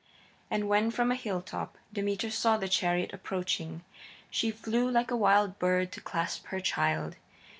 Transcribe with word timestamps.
And 0.49 0.67
when, 0.67 0.89
from 0.89 1.11
a 1.11 1.15
hilltop, 1.15 1.77
Demeter 1.93 2.31
saw 2.31 2.57
the 2.57 2.67
chariot 2.67 3.13
approaching, 3.13 3.83
she 4.31 4.49
flew 4.49 4.89
like 4.89 5.11
a 5.11 5.15
wild 5.15 5.59
bird 5.59 5.91
to 5.91 6.01
clasp 6.01 6.47
her 6.47 6.59
child. 6.59 7.17